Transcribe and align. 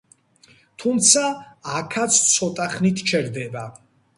თუმცა 0.83 1.25
აქაც 1.81 2.17
ცოტახნით 2.31 3.05
ჩერდება. 3.13 3.69